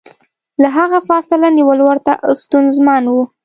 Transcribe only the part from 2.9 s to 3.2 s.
و.